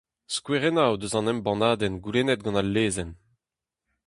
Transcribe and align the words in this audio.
Skouerennoù 0.35 0.93
eus 1.01 1.13
an 1.19 1.31
embannadenn 1.33 2.01
goulennet 2.03 2.43
gant 2.43 2.59
al 2.61 2.69
lezenn. 2.75 3.11